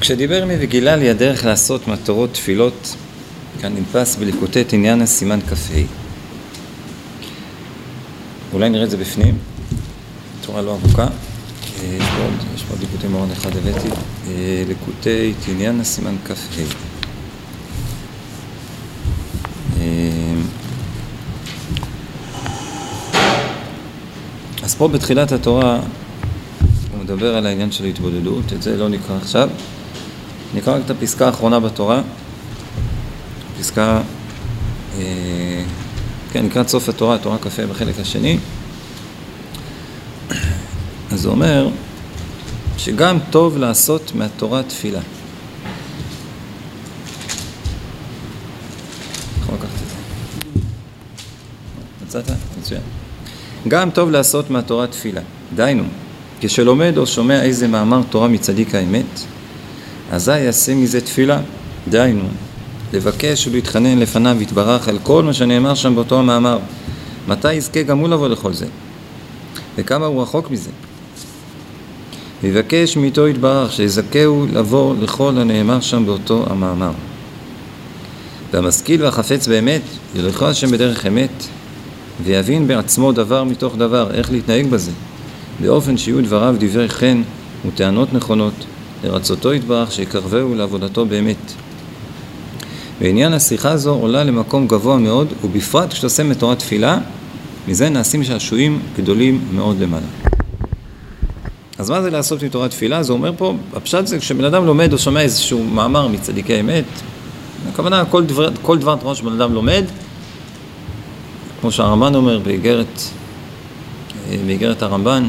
כשדיבר 0.00 0.44
מי 0.44 0.54
וגילה 0.60 0.96
לי 0.96 1.10
הדרך 1.10 1.44
לעשות 1.44 1.88
מטרות 1.88 2.32
תפילות, 2.32 2.96
כאן 3.60 3.74
נדפס 3.74 4.16
בליקוטי 4.16 4.64
עניין 4.72 5.00
הסימן 5.02 5.40
כ"ה. 5.40 5.80
אולי 8.52 8.68
נראה 8.68 8.84
את 8.84 8.90
זה 8.90 8.96
בפנים, 8.96 9.38
תורה 10.40 10.62
לא 10.62 10.70
ארוכה. 10.70 11.02
אה, 11.02 11.08
יש 11.84 12.04
פה 12.08 12.22
עוד, 12.22 12.32
יש 12.54 12.62
פה 12.62 12.70
עוד 12.70 12.80
ליקוטי 12.80 13.06
מאורן 13.08 13.30
אחד 13.30 13.56
הבאתי. 13.56 13.88
אה, 14.28 14.64
ליקוטי 14.68 15.32
עניין 15.48 15.80
הסימן 15.80 16.16
כ"ה. 16.24 16.34
אה, 19.80 20.34
אז 24.62 24.74
פה 24.74 24.88
בתחילת 24.88 25.32
התורה 25.32 25.80
מדבר 27.10 27.36
על 27.36 27.46
העניין 27.46 27.72
של 27.72 27.84
התבודדות, 27.84 28.52
את 28.52 28.62
זה 28.62 28.76
לא 28.76 28.88
נקרא 28.88 29.16
עכשיו. 29.16 29.48
נקרא 30.54 30.76
רק 30.76 30.82
את 30.84 30.90
הפסקה 30.90 31.26
האחרונה 31.26 31.60
בתורה, 31.60 32.02
פסקה, 33.60 34.00
אה, 34.98 35.64
כן, 36.32 36.46
לקראת 36.46 36.68
סוף 36.68 36.88
התורה, 36.88 37.18
תורה 37.18 37.38
כ"ה 37.38 37.66
בחלק 37.66 38.00
השני. 38.00 38.38
אז 41.12 41.24
הוא 41.24 41.32
אומר 41.32 41.68
שגם 42.78 43.18
טוב 43.30 43.58
לעשות 43.58 44.12
מהתורה 44.14 44.62
תפילה. 44.62 45.00
זה. 52.10 52.20
מצאת? 52.20 52.36
מצוין. 52.60 52.82
גם 53.68 53.90
טוב 53.90 54.10
לעשות 54.10 54.50
מהתורה 54.50 54.86
תפילה. 54.86 55.20
דהיינו, 55.54 55.84
כשלומד 56.40 56.98
או 56.98 57.06
שומע 57.06 57.42
איזה 57.42 57.68
מאמר 57.68 58.00
תורה 58.10 58.28
מצדיק 58.28 58.74
האמת, 58.74 59.20
אזי 60.10 60.38
יעשה 60.40 60.74
מזה 60.74 61.00
תפילה, 61.00 61.40
דהיינו, 61.88 62.28
לבקש 62.92 63.46
ולהתחנן 63.46 63.98
לפניו 63.98 64.42
יתברך 64.42 64.88
על 64.88 64.98
כל 65.02 65.22
מה 65.22 65.32
שנאמר 65.32 65.74
שם 65.74 65.94
באותו 65.94 66.18
המאמר. 66.18 66.58
מתי 67.28 67.52
יזכה 67.52 67.82
גם 67.82 67.98
הוא 67.98 68.08
לבוא 68.08 68.28
לכל 68.28 68.52
זה? 68.52 68.66
וכמה 69.76 70.06
הוא 70.06 70.22
רחוק 70.22 70.50
מזה? 70.50 70.70
ויבקש 72.42 72.96
מאיתו 72.96 73.28
יתברך 73.28 73.72
שיזכהו 73.72 74.46
לבוא 74.52 74.94
לכל 75.00 75.38
הנאמר 75.38 75.80
שם 75.80 76.06
באותו 76.06 76.44
המאמר. 76.50 76.92
והמשכיל 78.52 79.02
והחפץ 79.02 79.48
באמת, 79.48 79.82
ילכו 80.14 80.46
השם 80.46 80.70
בדרך 80.70 81.06
אמת, 81.06 81.44
ויבין 82.24 82.68
בעצמו 82.68 83.12
דבר 83.12 83.44
מתוך 83.44 83.76
דבר, 83.76 84.10
איך 84.14 84.32
להתנהג 84.32 84.66
בזה, 84.66 84.90
באופן 85.62 85.96
שיהיו 85.96 86.24
דבריו 86.24 86.56
דברי 86.58 86.88
חן 86.88 87.22
וטענות 87.66 88.12
נכונות, 88.12 88.54
לרצותו 89.04 89.54
יתברך 89.54 89.92
שיקרבהו 89.92 90.54
לעבודתו 90.54 91.06
באמת. 91.06 91.52
ועניין 93.00 93.32
השיחה 93.32 93.70
הזו 93.70 93.94
עולה 93.94 94.24
למקום 94.24 94.66
גבוה 94.66 94.98
מאוד, 94.98 95.32
ובפרט 95.44 95.92
כשאתה 95.92 96.06
עושה 96.06 96.24
מתורת 96.24 96.58
תפילה, 96.58 96.98
מזה 97.68 97.88
נעשים 97.88 98.24
שעשועים 98.24 98.80
גדולים 98.96 99.40
מאוד 99.52 99.80
למעלה. 99.80 100.06
אז 101.78 101.90
מה 101.90 102.02
זה 102.02 102.10
לעשות 102.10 102.42
מתורת 102.42 102.70
תפילה? 102.70 103.02
זה 103.02 103.12
אומר 103.12 103.32
פה, 103.36 103.54
הפשט 103.76 104.06
זה 104.06 104.18
כשבן 104.18 104.44
אדם 104.44 104.66
לומד 104.66 104.92
או 104.92 104.98
שומע 104.98 105.20
איזשהו 105.20 105.64
מאמר 105.64 106.08
מצדיקי 106.08 106.60
אמת, 106.60 106.84
הכוונה 107.68 108.04
כל 108.04 108.24
דבר, 108.24 108.50
כל 108.62 108.78
דבר 108.78 108.96
תורה 108.96 109.14
שבן 109.14 109.32
אדם 109.32 109.54
לומד, 109.54 109.84
כמו 111.60 111.72
שהרמב"ן 111.72 112.14
אומר 112.14 112.38
באיגרת, 112.38 113.00
באיגרת 114.46 114.82
הרמב"ן, 114.82 115.28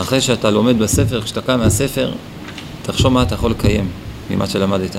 אחרי 0.00 0.20
שאתה 0.20 0.50
לומד 0.50 0.78
בספר, 0.78 1.22
כשאתה 1.22 1.40
קם 1.40 1.58
מהספר, 1.58 2.12
תחשוב 2.82 3.12
מה 3.12 3.22
אתה 3.22 3.34
יכול 3.34 3.50
לקיים 3.50 3.88
ממה 4.30 4.46
שלמדת. 4.46 4.96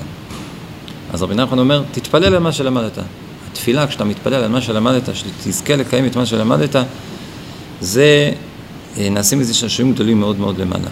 אז 1.12 1.22
רבי 1.22 1.34
נחמן 1.34 1.58
אומר, 1.58 1.82
תתפלל 1.92 2.34
על 2.34 2.38
מה 2.38 2.52
שלמדת. 2.52 2.98
התפילה, 3.52 3.86
כשאתה 3.86 4.04
מתפלל 4.04 4.34
על 4.34 4.50
מה 4.50 4.60
שלמדת, 4.60 5.08
שתזכה 5.14 5.76
לקיים 5.76 6.06
את 6.06 6.16
מה 6.16 6.26
שלמדת, 6.26 6.76
זה, 7.80 8.32
אה, 8.98 9.08
נעשים 9.10 9.38
מזה 9.38 9.54
שעשועים 9.54 9.92
גדולים 9.92 10.20
מאוד 10.20 10.38
מאוד 10.38 10.58
למעלה. 10.58 10.88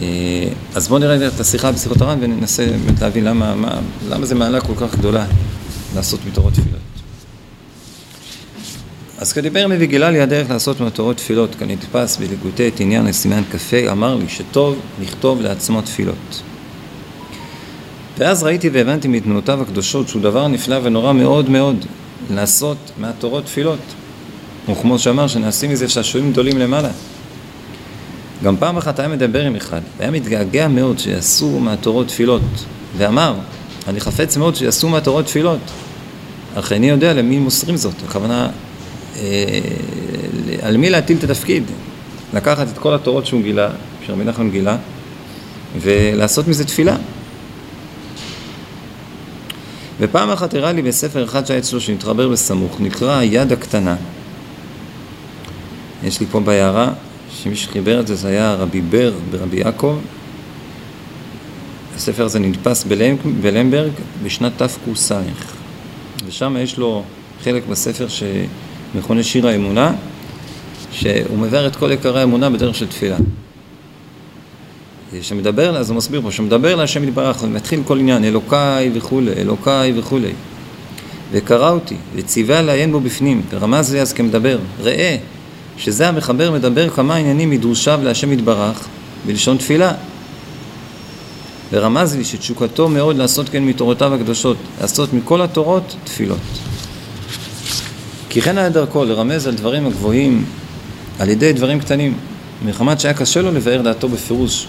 אה, 0.00 0.48
אז 0.74 0.88
בואו 0.88 0.98
נראה 0.98 1.26
את 1.26 1.40
השיחה 1.40 1.72
בשיחות 1.72 2.00
הר"ן 2.00 2.18
וננסה 2.20 2.66
באמת 2.66 3.02
להבין 3.02 3.24
למה, 3.24 3.54
מה, 3.54 3.78
למה 4.08 4.26
זה 4.26 4.34
מעלה 4.34 4.60
כל 4.60 4.74
כך 4.76 4.94
גדולה 4.94 5.26
לעשות 5.94 6.20
מתורות 6.26 6.52
תפילות. 6.52 6.69
אז 9.20 9.32
כדיבר 9.32 9.66
מביא 9.68 9.86
גילה 9.86 10.10
לי 10.10 10.20
הדרך 10.20 10.50
לעשות 10.50 10.80
מתורות 10.80 11.16
תפילות, 11.16 11.54
כנתפס 11.54 12.16
בליגותי 12.16 12.68
את 12.68 12.80
עניין 12.80 13.06
לסימן 13.06 13.42
כ"ה, 13.52 13.92
אמר 13.92 14.14
לי 14.14 14.28
שטוב 14.28 14.78
לכתוב 15.00 15.40
לעצמו 15.40 15.82
תפילות. 15.82 16.42
ואז 18.18 18.42
ראיתי 18.42 18.68
והבנתי 18.68 19.08
מתנועותיו 19.08 19.62
הקדושות 19.62 20.08
שהוא 20.08 20.22
דבר 20.22 20.48
נפלא 20.48 20.78
ונורא 20.82 21.12
מאוד 21.12 21.50
מאוד 21.50 21.84
לעשות 22.30 22.76
מהתורות 22.98 23.44
תפילות. 23.44 23.78
וכמו 24.68 24.98
שאמר, 24.98 25.26
שנעשים 25.26 25.70
מזה 25.70 25.88
שעשועים 25.88 26.32
גדולים 26.32 26.58
למעלה. 26.58 26.90
גם 28.44 28.56
פעם 28.56 28.76
אחת 28.76 28.98
היה 28.98 29.08
מדבר 29.08 29.44
עם 29.44 29.56
אחד, 29.56 29.80
והיה 29.98 30.10
מתגעגע 30.10 30.68
מאוד 30.68 30.98
שיעשו 30.98 31.60
מהתורות 31.60 32.08
תפילות, 32.08 32.42
ואמר, 32.96 33.34
אני 33.88 34.00
חפץ 34.00 34.36
מאוד 34.36 34.56
שיעשו 34.56 34.88
מהתורות 34.88 35.26
תפילות, 35.26 35.60
אך 36.54 36.72
איני 36.72 36.88
יודע 36.88 37.14
למי 37.14 37.38
מוסרים 37.38 37.76
זאת, 37.76 37.94
הכוונה 38.08 38.48
על 40.62 40.76
מי 40.76 40.90
להטיל 40.90 41.16
את 41.18 41.24
התפקיד? 41.24 41.62
לקחת 42.34 42.68
את 42.68 42.78
כל 42.78 42.94
התורות 42.94 43.26
שהוא 43.26 43.42
גילה, 43.42 43.70
שרבי 44.06 44.24
נחמן 44.24 44.50
גילה, 44.50 44.76
ולעשות 45.80 46.48
מזה 46.48 46.64
תפילה. 46.64 46.96
ופעם 50.00 50.30
אחת 50.30 50.54
הראה 50.54 50.72
לי 50.72 50.82
בספר 50.82 51.24
אחד 51.24 51.46
שהיה 51.46 51.58
אצלו 51.58 51.80
שנתחבר 51.80 52.28
בסמוך, 52.28 52.80
נקרא 52.80 53.18
היד 53.18 53.52
הקטנה. 53.52 53.96
יש 56.04 56.20
לי 56.20 56.26
פה 56.30 56.40
בהערה, 56.40 56.92
שמי 57.42 57.56
שחיבר 57.56 58.00
את 58.00 58.06
זה 58.06 58.14
זה 58.14 58.28
היה 58.28 58.54
רבי 58.54 58.80
בר 58.80 59.12
ברבי 59.30 59.56
יעקב. 59.56 59.98
הספר 61.96 62.24
הזה 62.24 62.38
נדפס 62.38 62.84
בלמברג 63.40 63.92
בשנת 64.22 64.62
תק"ס, 64.62 65.12
ושם 66.26 66.56
יש 66.60 66.78
לו 66.78 67.04
חלק 67.44 67.62
בספר 67.66 68.08
ש... 68.08 68.22
מכונה 68.94 69.22
שיר 69.22 69.46
האמונה, 69.48 69.92
שהוא 70.92 71.38
מבאר 71.38 71.66
את 71.66 71.76
כל 71.76 71.90
עיקרי 71.90 72.20
האמונה 72.20 72.50
בדרך 72.50 72.74
של 72.74 72.86
תפילה. 72.86 73.16
שמדבר, 75.22 75.76
אז 75.76 75.90
הוא 75.90 75.96
מסביר 75.96 76.22
פה, 76.22 76.30
שמדבר 76.30 76.74
להשם 76.76 77.04
יתברך, 77.04 77.42
ומתחיל 77.42 77.80
כל 77.84 77.98
עניין, 77.98 78.24
אלוקיי 78.24 78.90
וכולי, 78.94 79.32
אלוקיי 79.32 79.92
וכולי. 79.98 80.32
וקרא 81.32 81.70
אותי, 81.70 81.96
וציווה 82.14 82.62
לעיין 82.62 82.92
בו 82.92 83.00
בפנים, 83.00 83.42
ורמז 83.50 83.92
לי 83.92 84.00
אז 84.00 84.12
כמדבר, 84.12 84.58
ראה, 84.80 85.16
שזה 85.78 86.08
המחבר 86.08 86.50
מדבר 86.50 86.88
כמה 86.88 87.16
עניינים 87.16 87.50
מדרושיו 87.50 88.00
להשם 88.02 88.32
יתברך, 88.32 88.88
בלשון 89.26 89.56
תפילה. 89.56 89.92
ורמז 91.72 92.16
לי 92.16 92.24
שתשוקתו 92.24 92.88
מאוד 92.88 93.16
לעשות 93.16 93.48
כן 93.48 93.64
מתורותיו 93.64 94.14
הקדושות, 94.14 94.56
לעשות 94.80 95.12
מכל 95.12 95.40
התורות 95.40 95.96
תפילות. 96.04 96.69
כי 98.30 98.40
כן 98.40 98.58
היה 98.58 98.68
דרכו 98.68 99.04
לרמז 99.04 99.46
על 99.46 99.54
דברים 99.54 99.86
הגבוהים 99.86 100.44
על 101.18 101.28
ידי 101.28 101.52
דברים 101.52 101.80
קטנים, 101.80 102.14
מחמת 102.66 103.00
שהיה 103.00 103.14
קשה 103.14 103.42
לו 103.42 103.52
לבאר 103.52 103.82
דעתו 103.82 104.08
בפירוש. 104.08 104.66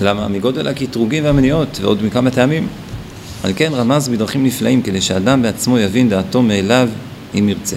למה? 0.00 0.28
מגודל 0.28 0.68
הקטרוגים 0.68 1.24
והמניעות 1.24 1.78
ועוד 1.82 2.04
מכמה 2.04 2.30
טעמים. 2.30 2.66
על 3.44 3.52
כן 3.56 3.72
רמז 3.74 4.08
בדרכים 4.08 4.44
נפלאים 4.44 4.82
כדי 4.82 5.00
שאדם 5.00 5.42
בעצמו 5.42 5.78
יבין 5.78 6.08
דעתו 6.08 6.42
מאליו 6.42 6.88
אם 7.38 7.48
ירצה. 7.48 7.76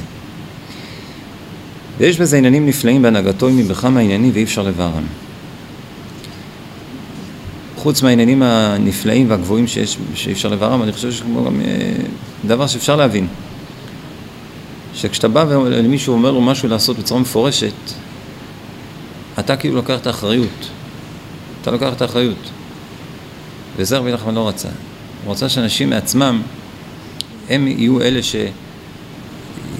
ויש 1.97 2.19
בזה 2.19 2.37
עניינים 2.37 2.65
נפלאים 2.65 3.01
בהנהגתו 3.01 3.47
עם 3.47 3.67
בכמה 3.67 3.99
עניינים 3.99 4.31
ואי 4.33 4.43
אפשר 4.43 4.61
לבארם. 4.63 5.03
חוץ 7.75 8.01
מהעניינים 8.01 8.41
הנפלאים 8.41 9.29
והגבוהים 9.29 9.67
שיש, 9.67 9.97
שאי 10.15 10.31
אפשר 10.33 10.49
לבארם, 10.49 10.83
אני 10.83 10.91
חושב 10.91 11.11
שיש 11.11 11.21
גם 11.21 11.61
אה, 11.61 11.91
דבר 12.45 12.67
שאפשר 12.67 12.95
להבין. 12.95 13.27
שכשאתה 14.95 15.27
בא 15.27 15.45
ולמישהו 15.49 16.13
אומר 16.13 16.31
לו 16.31 16.41
משהו 16.41 16.69
לעשות 16.69 16.99
בצורה 16.99 17.21
מפורשת, 17.21 17.73
אתה 19.39 19.55
כאילו 19.55 19.75
לוקח 19.75 19.99
את 19.99 20.07
האחריות. 20.07 20.69
אתה 21.61 21.71
לוקח 21.71 21.93
את 21.93 22.01
האחריות. 22.01 22.49
וזה 23.77 23.97
רבי 23.97 24.11
נחמן 24.11 24.35
לא 24.35 24.47
רצה. 24.47 24.67
הוא 25.25 25.33
רצה 25.33 25.49
שאנשים 25.49 25.89
מעצמם, 25.89 26.41
הם 27.49 27.67
יהיו 27.67 28.01
אלה 28.01 28.19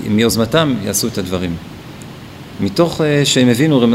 שמיוזמתם 0.04 0.74
יעשו 0.84 1.08
את 1.08 1.18
הדברים. 1.18 1.56
מתוך 2.60 3.02
אה, 3.02 3.26
שהם 3.26 3.48
הבינו, 3.48 3.82
אה, 3.82 3.88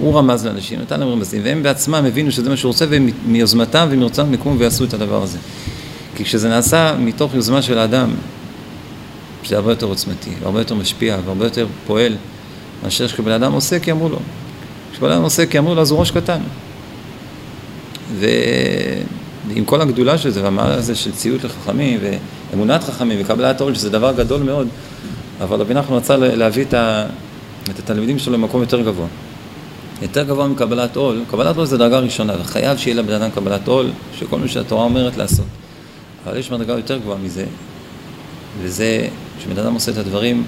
הוא 0.00 0.18
רמז 0.18 0.46
לאנשים, 0.46 0.80
נתן 0.80 1.00
להם 1.00 1.08
רמזים, 1.08 1.42
והם 1.44 1.62
בעצמם 1.62 2.04
הבינו 2.08 2.32
שזה 2.32 2.50
מה 2.50 2.56
שהוא 2.56 2.68
רוצה, 2.68 2.86
ומיוזמתם 2.90 3.88
ומרצונם 3.90 4.34
יקומו 4.34 4.58
ויעשו 4.58 4.84
את 4.84 4.94
הדבר 4.94 5.22
הזה. 5.22 5.38
כי 6.14 6.24
כשזה 6.24 6.48
נעשה 6.48 6.96
מתוך 6.98 7.34
יוזמה 7.34 7.62
של 7.62 7.78
האדם, 7.78 8.10
שזה 9.46 9.56
הרבה 9.56 9.72
יותר 9.72 9.86
עוצמתי, 9.86 10.30
והרבה 10.40 10.60
יותר 10.60 10.74
משפיע, 10.74 11.18
והרבה 11.24 11.44
יותר 11.44 11.66
פועל, 11.86 12.16
מאשר 12.84 13.06
שכבן 13.06 13.32
אדם 13.32 13.52
עושה 13.52 13.78
כי 13.78 13.92
אמרו 13.92 14.08
לו. 14.08 14.18
כשבן 14.92 15.12
עושה 15.12 15.46
כי 15.46 15.58
אמרו 15.58 15.74
לו 15.74 15.80
אז 15.80 15.90
הוא 15.90 16.00
ראש 16.00 16.10
קטן. 16.10 16.40
ועם 18.18 19.64
כל 19.64 19.80
הגדולה 19.80 20.18
של 20.18 20.30
זה 20.30 20.42
והמעלה 20.42 20.74
הזה 20.74 20.94
של 20.94 21.12
ציות 21.12 21.44
לחכמים 21.44 22.00
ואמונת 22.52 22.84
חכמים 22.84 23.18
וקבלת 23.22 23.60
עול 23.60 23.74
שזה 23.74 23.90
דבר 23.90 24.12
גדול 24.12 24.42
מאוד 24.42 24.68
אבל 25.40 25.60
רבי 25.60 25.74
נחמן 25.74 25.96
רצה 25.96 26.16
להביא 26.16 26.64
את, 26.64 26.74
ה... 26.74 27.06
את 27.70 27.78
התלמידים 27.78 28.18
שלו 28.18 28.32
למקום 28.32 28.60
יותר 28.60 28.80
גבוה. 28.80 29.06
יותר 30.02 30.22
גבוה 30.22 30.48
מקבלת 30.48 30.96
עול, 30.96 31.24
קבלת 31.30 31.56
עול 31.56 31.66
זה 31.66 31.78
דרגה 31.78 31.98
ראשונה, 31.98 32.32
וחייב 32.40 32.78
שיהיה 32.78 32.96
לבן 32.96 33.12
אדם 33.12 33.30
קבלת 33.30 33.68
עול, 33.68 33.90
שכל 34.18 34.38
מה 34.38 34.48
שהתורה 34.48 34.84
אומרת 34.84 35.16
לעשות. 35.16 35.46
אבל 36.26 36.36
יש 36.36 36.50
מדרגה 36.50 36.72
יותר 36.72 36.98
גבוהה 36.98 37.18
מזה, 37.18 37.44
וזה 38.62 39.08
שבן 39.44 39.58
אדם 39.58 39.74
עושה 39.74 39.92
את 39.92 39.96
הדברים 39.96 40.44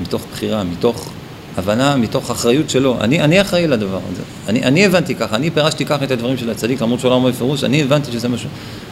מתוך 0.00 0.22
בחירה, 0.32 0.64
מתוך 0.64 1.10
הבנה, 1.56 1.96
מתוך 1.96 2.30
אחריות 2.30 2.70
שלו. 2.70 2.96
אני, 3.00 3.20
אני 3.20 3.40
אחראי 3.40 3.66
לדבר 3.66 4.00
הזה. 4.12 4.22
אני, 4.48 4.62
אני 4.62 4.86
הבנתי 4.86 5.14
ככה, 5.14 5.36
אני 5.36 5.50
פירשתי 5.50 5.84
ככה 5.84 6.04
את 6.04 6.10
הדברים 6.10 6.36
של 6.36 6.50
הצדיק, 6.50 6.82
למרות 6.82 7.00
שהוא 7.00 7.10
לא 7.10 7.14
אומר 7.14 7.30
בפירוש, 7.30 7.64
אני 7.64 7.82
הבנתי 7.82 8.12
שזה 8.12 8.28
משהו. 8.28 8.48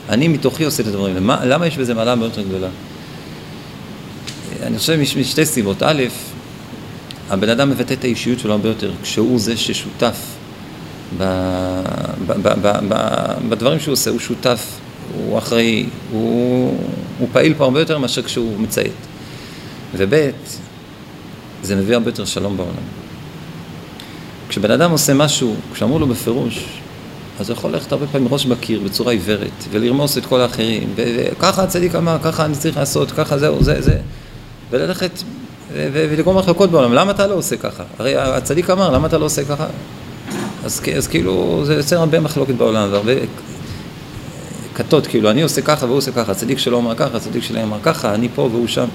אני 0.08 0.28
מתוכי 0.28 0.64
עושה 0.64 0.82
את 0.82 0.88
הדברים. 0.88 1.16
למה, 1.16 1.44
למה 1.44 1.66
יש 1.66 1.78
בזה 1.78 1.94
מעלה 1.94 2.14
מאוד 2.14 2.30
גדולה? 2.48 2.68
אני 4.62 4.78
חושב 4.78 5.00
משתי 5.00 5.46
סיבות. 5.46 5.82
א', 5.82 6.02
הבן 7.30 7.48
אדם 7.48 7.70
מבטא 7.70 7.92
את 7.92 8.04
האישיות 8.04 8.38
שלו 8.38 8.52
הרבה 8.52 8.68
יותר 8.68 8.92
כשהוא 9.02 9.38
זה 9.38 9.56
ששותף 9.56 10.16
ב, 11.18 11.22
ב, 12.26 12.32
ב, 12.32 12.48
ב, 12.62 12.68
ב, 12.88 12.94
בדברים 13.48 13.80
שהוא 13.80 13.92
עושה, 13.92 14.10
הוא 14.10 14.20
שותף, 14.20 14.66
הוא 15.14 15.38
אחראי, 15.38 15.86
הוא, 16.12 16.78
הוא 17.18 17.28
פעיל 17.32 17.54
פה 17.54 17.64
הרבה 17.64 17.80
יותר 17.80 17.98
מאשר 17.98 18.22
כשהוא 18.22 18.60
מציית. 18.60 18.92
וב', 19.96 20.30
זה 21.62 21.76
מביא 21.76 21.94
הרבה 21.94 22.08
יותר 22.08 22.24
שלום 22.24 22.56
בעולם. 22.56 22.72
כשבן 24.48 24.70
אדם 24.70 24.90
עושה 24.90 25.14
משהו, 25.14 25.54
כשאמרו 25.72 25.98
לו 25.98 26.06
בפירוש, 26.06 26.64
אז 27.40 27.50
הוא 27.50 27.56
יכול 27.56 27.70
ללכת 27.70 27.92
הרבה 27.92 28.06
פעמים 28.06 28.28
ראש 28.30 28.46
בקיר 28.46 28.80
בצורה 28.80 29.12
עיוורת, 29.12 29.64
ולרמוס 29.70 30.18
את 30.18 30.26
כל 30.26 30.40
האחרים, 30.40 30.94
וככה 30.96 31.62
הצדיק 31.62 31.94
אמר, 31.94 32.16
ככה 32.22 32.44
אני 32.44 32.54
צריך 32.54 32.76
לעשות, 32.76 33.10
ככה 33.10 33.38
זהו, 33.38 33.62
זה, 33.62 33.82
זה, 33.82 33.98
וללכת 34.70 35.10
ולגרום 35.72 36.38
מחלוקות 36.38 36.70
בעולם. 36.70 36.92
למה 36.92 37.10
אתה 37.10 37.26
לא 37.26 37.34
עושה 37.34 37.56
ככה? 37.56 37.82
הרי 37.98 38.16
הצדיק 38.16 38.70
אמר, 38.70 38.90
למה 38.90 39.06
אתה 39.06 39.18
לא 39.18 39.24
עושה 39.24 39.44
ככה? 39.44 39.66
אז, 40.64 40.80
אז 40.96 41.08
כאילו, 41.08 41.62
זה 41.64 41.74
יוצר 41.74 41.98
הרבה 41.98 42.20
מחלוקת 42.20 42.54
בעולם, 42.54 42.88
והרבה 42.92 43.12
כתות, 44.78 45.06
כאילו, 45.06 45.30
אני 45.30 45.42
עושה 45.42 45.62
ככה 45.62 45.86
והוא 45.86 45.98
עושה 45.98 46.12
ככה, 46.12 46.32
הצדיק 46.32 46.58
שלו 46.58 46.78
אמר 46.78 46.94
ככה, 46.94 47.16
הצדיק 47.16 47.42
שלי 47.42 47.62
אמר 47.62 47.78
ככה, 47.82 48.14
אני 48.14 48.28
פה 48.34 48.48
והוא 48.52 48.66
שם. 48.66 48.88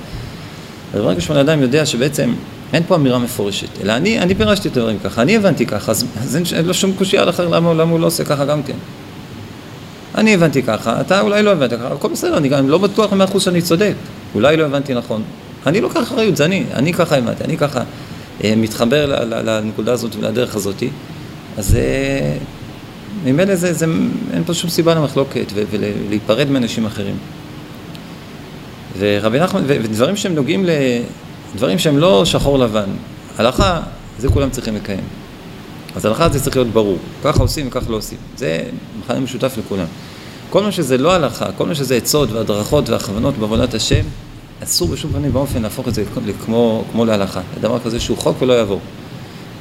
אז 0.94 1.02
ברגע 1.02 1.22
שבן 1.22 1.38
אדם 1.38 1.62
יודע 1.62 1.86
שבעצם 1.86 2.34
אין 2.74 2.84
פה 2.88 2.96
אמירה 2.96 3.20
מפורשת, 3.20 3.82
אלא 3.82 3.94
אני, 3.94 4.20
אני 4.20 4.36
פירשתי 4.36 4.68
את 4.68 4.78
הדברים 4.78 4.98
ככה, 5.04 5.22
אני 5.22 5.36
הבנתי 5.36 5.66
ככה, 5.66 5.92
אז, 5.92 6.06
אז 6.22 6.38
אין 6.56 6.66
לו 6.66 6.74
שום 6.74 6.94
קושייה 6.94 7.30
אחר 7.30 7.48
למה, 7.48 7.74
למה 7.74 7.92
הוא 7.92 8.00
לא 8.00 8.08
עושה 8.08 8.24
ככה 8.24 8.46
גם 8.46 8.64
כן. 8.64 8.76
אני 10.16 10.34
הבנתי 10.34 10.64
ככה, 10.64 11.02
אתה 11.02 11.22
אולי 11.22 11.44
לא 11.44 11.52
הבנת 11.52 11.74
ככה, 11.74 11.88
הכל 11.94 12.08
בסדר, 12.08 12.38
אני 12.38 12.50
גם 12.50 12.70
לא 12.70 12.78
בטוח 12.78 13.14
במאה 13.14 13.26
אחוז 13.26 13.44
שאני 13.44 13.62
צודק, 13.62 13.94
אולי 14.36 14.58
לא 14.58 14.64
הבנתי 14.66 14.94
נכון. 14.94 15.24
אני 15.68 15.82
לוקח 15.82 16.04
אחריות, 16.04 16.38
זה 16.38 16.46
אני, 16.46 16.66
אני 16.74 16.94
ככה 16.94 17.18
הבנתי, 17.18 17.44
אני 17.44 17.58
ככה 17.58 17.82
אה, 18.44 18.54
מתחבר 18.58 19.06
ל, 19.06 19.34
ל, 19.34 19.50
לנקודה 19.50 19.94
הזאת 19.94 20.16
ולדרך 20.16 20.56
הזאת, 20.56 20.84
אז 21.58 21.76
אה, 21.76 22.38
ממילא 23.26 23.56
זה, 23.56 23.74
זה, 23.74 23.86
אין 24.34 24.44
פה 24.44 24.54
שום 24.54 24.70
סיבה 24.70 24.96
למחלוקת 24.96 25.54
ולהיפרד 25.72 26.50
מאנשים 26.50 26.86
אחרים. 26.86 27.16
ורבי 28.98 29.40
נחמן, 29.40 29.64
ודברים 29.68 30.16
שהם 30.16 30.36
נוגעים 30.36 30.66
לדברים 31.56 31.80
שהם 31.80 31.98
לא 31.98 32.26
שחור 32.26 32.60
לבן, 32.60 32.90
הלכה, 33.38 33.82
זה 34.20 34.30
כולם 34.30 34.50
צריכים 34.50 34.76
לקיים. 34.76 35.04
אז 35.96 36.06
הלכה 36.06 36.30
זה 36.30 36.40
צריך 36.40 36.56
להיות 36.56 36.68
ברור, 36.68 36.98
ככה 37.24 37.42
עושים 37.42 37.68
וככה 37.68 37.90
לא 37.90 37.98
עושים, 37.98 38.18
זה 38.38 38.64
מכנה 39.00 39.20
משותף 39.20 39.58
לכולם. 39.58 39.86
כל 40.50 40.64
מה 40.64 40.72
שזה 40.72 40.98
לא 40.98 41.14
הלכה, 41.14 41.52
כל 41.52 41.66
מה 41.66 41.76
שזה 41.76 41.96
עצות 41.96 42.32
והדרכות 42.32 42.90
והכוונות 42.90 43.38
בעבודת 43.38 43.74
השם, 43.74 44.04
אסור 44.64 44.88
בשום 44.88 45.12
פנים 45.12 45.36
ואופן 45.36 45.62
להפוך 45.62 45.88
את 45.88 45.94
זה 45.94 46.04
כמו, 46.46 46.84
כמו 46.92 47.06
להלכה, 47.06 47.42
לדבר 47.58 47.80
כזה 47.80 48.00
שהוא 48.00 48.18
חוק 48.18 48.42
ולא 48.42 48.54
יעבור. 48.54 48.80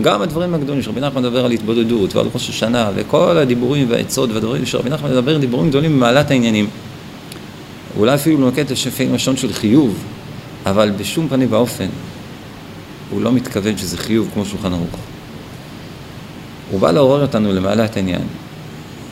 גם 0.01 0.23
הדברים 0.23 0.55
הגדולים 0.55 0.83
שרבי 0.83 1.01
נחמן 1.01 1.23
מדבר 1.23 1.45
על 1.45 1.51
התבודדות 1.51 2.17
ועל 2.17 2.27
ראש 2.35 2.49
השנה 2.49 2.91
וכל 2.95 3.39
הדיבורים 3.39 3.91
והעצות 3.91 4.31
והדברים 4.31 4.67
שרבי 4.67 4.91
נחמן 4.91 5.11
מדבר 5.11 5.39
דיבורים 5.39 5.69
גדולים 5.69 5.97
במעלת 5.97 6.31
העניינים. 6.31 6.71
אולי 7.97 8.15
אפילו 8.15 8.39
נוקט 8.39 8.71
לפעמים 8.71 9.15
לשון 9.15 9.37
של 9.37 9.53
חיוב, 9.53 10.05
אבל 10.67 10.91
בשום 10.91 11.29
פנים 11.29 11.49
ואופן 11.51 11.89
הוא 13.11 13.23
לא 13.23 13.33
מתכוון 13.33 13.79
שזה 13.79 13.97
חיוב 13.99 14.31
כמו 14.35 14.45
שולחן 14.45 14.73
ערוך. 14.73 14.97
הוא 16.71 16.81
בא 16.81 16.91
לעורר 16.91 17.23
אותנו 17.23 17.53
למעלת 17.53 17.97
העניין. 17.97 18.23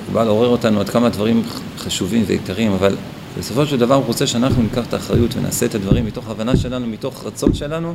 הוא 0.07 0.15
בא 0.15 0.25
לעורר 0.25 0.49
אותנו 0.49 0.81
עד 0.81 0.89
כמה 0.89 1.09
דברים 1.09 1.43
חשובים 1.79 2.25
ויקרים, 2.27 2.73
אבל 2.73 2.97
בסופו 3.39 3.67
של 3.67 3.79
דבר 3.79 3.95
הוא 3.95 4.05
רוצה 4.05 4.27
שאנחנו 4.27 4.63
ניקח 4.63 4.87
את 4.89 4.95
האחריות 4.95 5.37
ונעשה 5.37 5.67
את 5.67 5.75
הדברים 5.75 6.07
מתוך 6.07 6.29
הבנה 6.29 6.57
שלנו, 6.57 6.87
מתוך 6.87 7.25
רצון 7.27 7.55
שלנו 7.55 7.95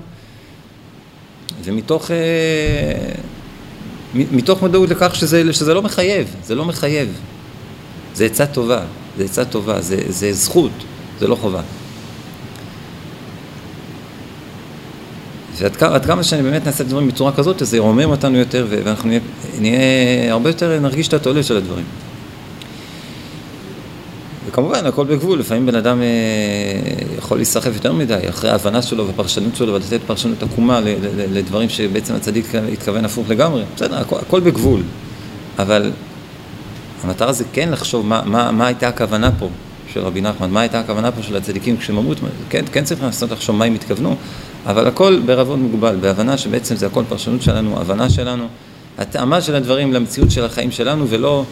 ומתוך 1.65 2.11
אה, 2.11 2.15
מתוך 4.13 4.61
מודעות 4.61 4.89
לכך 4.89 5.15
שזה, 5.15 5.53
שזה 5.53 5.73
לא 5.73 5.81
מחייב, 5.81 6.35
זה 6.43 6.55
לא 6.55 6.65
מחייב. 6.65 7.09
זה 8.15 8.25
עצה 8.25 8.45
טובה, 8.45 8.81
זה 9.17 9.23
עצה 9.23 9.45
טובה, 9.45 9.81
זה, 9.81 9.97
זה 10.07 10.33
זכות, 10.33 10.71
זה 11.19 11.27
לא 11.27 11.35
חובה. 11.35 11.61
ועד 15.57 16.05
כמה 16.05 16.23
שאני 16.23 16.43
באמת 16.43 16.65
נעשה 16.65 16.83
את 16.83 16.87
הדברים 16.87 17.07
בצורה 17.07 17.31
כזאת, 17.31 17.57
זה 17.59 17.77
ירומם 17.77 18.09
אותנו 18.09 18.37
יותר 18.37 18.67
ואנחנו 18.69 19.09
נהיה, 19.09 19.19
נהיה 19.59 20.31
הרבה 20.31 20.49
יותר, 20.49 20.79
נרגיש 20.79 21.07
את 21.07 21.13
התועלת 21.13 21.45
של 21.45 21.57
הדברים. 21.57 21.85
וכמובן, 24.55 24.85
הכל 24.85 25.05
בגבול, 25.05 25.39
לפעמים 25.39 25.65
בן 25.65 25.75
אדם 25.75 26.01
אה, 26.01 26.07
יכול 27.17 27.37
להיסחף 27.37 27.73
יותר 27.73 27.93
מדי, 27.93 28.19
אחרי 28.29 28.49
ההבנה 28.49 28.81
שלו 28.81 29.07
והפרשנות 29.07 29.55
שלו, 29.55 29.73
ולתת 29.73 29.99
פרשנות 30.07 30.43
עקומה 30.43 30.79
לדברים 31.33 31.69
שבעצם 31.69 32.15
הצדיק 32.15 32.45
התכוון 32.73 33.05
הפוך 33.05 33.29
לגמרי. 33.29 33.63
בסדר, 33.75 33.97
הכל, 33.97 34.19
הכל 34.19 34.39
בגבול. 34.39 34.81
אבל 35.59 35.91
המטרה 37.03 37.33
זה 37.33 37.43
כן 37.53 37.69
לחשוב 37.71 38.05
מה, 38.05 38.21
מה, 38.25 38.51
מה 38.51 38.67
הייתה 38.67 38.87
הכוונה 38.87 39.31
פה 39.39 39.49
של 39.93 39.99
רבי 39.99 40.21
נחמן, 40.21 40.49
מה 40.49 40.61
הייתה 40.61 40.79
הכוונה 40.79 41.11
פה 41.11 41.21
של 41.21 41.35
הצדיקים 41.35 41.77
כשהם 41.77 41.97
אמרו, 41.97 42.13
כן, 42.49 42.65
כן 42.71 42.83
צריך 42.83 43.03
לנסות 43.03 43.31
לחשוב 43.31 43.55
מה 43.55 43.65
הם 43.65 43.73
התכוונו, 43.73 44.15
אבל 44.65 44.87
הכל 44.87 45.19
בערבון 45.25 45.59
מוגבל, 45.61 45.95
בהבנה 46.01 46.37
שבעצם 46.37 46.75
זה 46.75 46.85
הכל 46.85 47.03
פרשנות 47.09 47.41
שלנו, 47.41 47.81
הבנה 47.81 48.09
שלנו, 48.09 48.47
התאמה 48.97 49.41
של 49.41 49.55
הדברים 49.55 49.93
למציאות 49.93 50.31
של 50.31 50.45
החיים 50.45 50.71
שלנו, 50.71 51.09
ולא... 51.09 51.43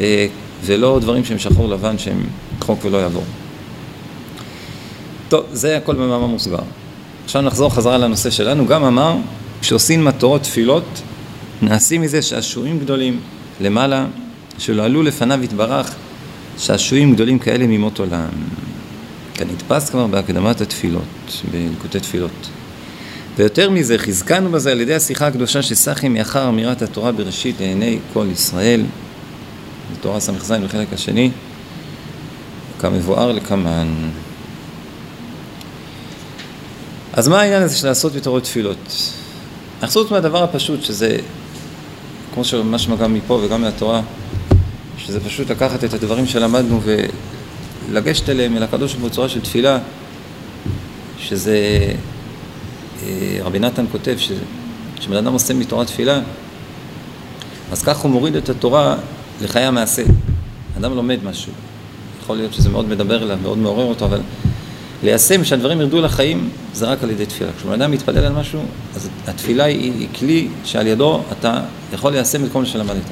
אה, 0.00 0.26
ולא 0.64 0.98
דברים 1.00 1.24
שהם 1.24 1.38
שחור 1.38 1.68
לבן 1.68 1.98
שהם 1.98 2.22
חוק 2.60 2.84
ולא 2.84 2.98
יעבור. 2.98 3.24
טוב, 5.28 5.44
זה 5.52 5.76
הכל 5.76 5.94
במאמר 5.94 6.26
מוסגר. 6.26 6.58
עכשיו 7.24 7.42
נחזור 7.42 7.74
חזרה 7.74 7.98
לנושא 7.98 8.30
שלנו. 8.30 8.66
גם 8.66 8.84
אמר, 8.84 9.16
כשעושים 9.60 10.04
מטרות 10.04 10.42
תפילות, 10.42 10.84
נעשים 11.62 12.00
מזה 12.00 12.22
שעשועים 12.22 12.78
גדולים 12.78 13.20
למעלה, 13.60 14.06
שלא 14.58 14.82
עלו 14.84 15.02
לפניו 15.02 15.44
יתברך 15.44 15.94
שעשועים 16.58 17.14
גדולים 17.14 17.38
כאלה 17.38 17.66
ממות 17.66 17.98
עולם. 17.98 18.28
כנתפס 19.34 19.90
כבר 19.90 20.06
בהקדמת 20.06 20.60
התפילות, 20.60 21.42
בלקוטי 21.52 22.00
תפילות. 22.00 22.48
ויותר 23.36 23.70
מזה, 23.70 23.98
חזקנו 23.98 24.50
בזה 24.50 24.72
על 24.72 24.80
ידי 24.80 24.94
השיחה 24.94 25.26
הקדושה 25.26 25.62
שסחי 25.62 26.08
מאחר 26.08 26.48
אמירת 26.48 26.82
התורה 26.82 27.12
בראשית 27.12 27.60
לעיני 27.60 27.98
כל 28.12 28.26
ישראל. 28.32 28.82
בתורה 29.98 30.20
ס"ז 30.20 30.52
בחלק 30.52 30.92
השני, 30.92 31.30
כמבואר 32.80 33.32
לקמן. 33.32 33.88
אז 37.12 37.28
מה 37.28 37.40
העניין 37.40 37.62
הזה 37.62 37.76
של 37.76 37.86
לעשות 37.86 38.14
מתורות 38.14 38.42
תפילות? 38.42 39.12
חוץ 39.86 40.10
מהדבר 40.10 40.42
הפשוט, 40.42 40.82
שזה, 40.82 41.16
כמו 42.34 42.44
שמשמע 42.44 42.96
גם 42.96 43.14
מפה 43.14 43.40
וגם 43.44 43.60
מהתורה, 43.60 44.02
שזה 44.98 45.20
פשוט 45.20 45.50
לקחת 45.50 45.84
את 45.84 45.94
הדברים 45.94 46.26
שלמדנו 46.26 46.80
ולגשת 47.88 48.28
אליהם 48.28 48.56
אל 48.56 48.62
הקדוש 48.62 48.94
בצורה 48.94 49.28
של 49.28 49.40
תפילה, 49.40 49.78
שזה, 51.18 51.58
אה, 53.02 53.38
רבי 53.42 53.58
נתן 53.58 53.84
כותב, 53.92 54.16
כשבן 54.96 55.16
אדם 55.16 55.32
עושה 55.32 55.54
מתורה 55.54 55.84
תפילה, 55.84 56.20
אז 57.72 57.82
כך 57.82 57.98
הוא 57.98 58.10
מוריד 58.10 58.36
את 58.36 58.48
התורה 58.48 58.96
לחיי 59.42 59.62
המעשה. 59.62 60.02
אדם 60.78 60.96
לומד 60.96 61.18
משהו, 61.24 61.52
יכול 62.22 62.36
להיות 62.36 62.54
שזה 62.54 62.68
מאוד 62.68 62.88
מדבר 62.88 63.22
אליו, 63.22 63.38
מאוד 63.42 63.58
מעורר 63.58 63.84
אותו, 63.84 64.04
אבל 64.04 64.20
ליישם 65.02 65.44
שהדברים 65.44 65.80
ירדו 65.80 66.00
לחיים 66.00 66.50
זה 66.74 66.86
רק 66.86 67.02
על 67.02 67.10
ידי 67.10 67.26
תפילה. 67.26 67.50
כשבן 67.58 67.72
אדם 67.72 67.90
מתפלל 67.90 68.24
על 68.24 68.32
משהו, 68.32 68.60
אז 68.94 69.08
התפילה 69.26 69.64
היא, 69.64 69.92
היא 69.92 70.08
כלי 70.18 70.48
שעל 70.64 70.86
ידו 70.86 71.20
אתה 71.32 71.60
יכול 71.92 72.12
ליישם 72.12 72.44
את 72.44 72.52
כל 72.52 72.58
מה 72.58 72.66
שלמדת. 72.66 73.02